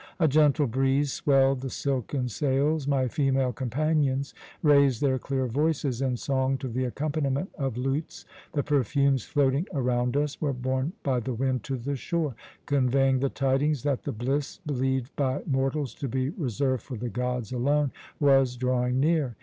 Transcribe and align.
A 0.19 0.27
gentle 0.27 0.65
breeze 0.65 1.13
swelled 1.13 1.61
the 1.61 1.69
silken 1.69 2.27
sails; 2.27 2.87
my 2.87 3.07
female 3.07 3.53
companions 3.53 4.33
raised 4.63 4.99
their 4.99 5.19
clear 5.19 5.45
voices 5.45 6.01
in 6.01 6.17
song 6.17 6.57
to 6.57 6.67
the 6.67 6.85
accompaniment 6.85 7.51
of 7.55 7.77
lutes; 7.77 8.25
the 8.53 8.63
perfumes 8.63 9.25
floating 9.25 9.67
around 9.75 10.17
us 10.17 10.41
were 10.41 10.53
borne 10.53 10.93
by 11.03 11.19
the 11.19 11.35
wind 11.35 11.63
to 11.65 11.77
the 11.77 11.95
shore, 11.95 12.33
conveying 12.65 13.19
the 13.19 13.29
tidings 13.29 13.83
that 13.83 14.01
the 14.01 14.11
bliss 14.11 14.59
believed 14.65 15.15
by 15.15 15.43
mortals 15.45 15.93
to 15.93 16.07
be 16.07 16.29
reserved 16.29 16.81
for 16.81 16.97
the 16.97 17.07
gods 17.07 17.51
alone 17.53 17.91
was 18.19 18.55
drawing 18.57 18.99
near. 18.99 19.35